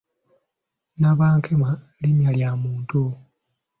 [0.99, 1.69] Nabankema
[2.01, 3.01] linnya lya muntu.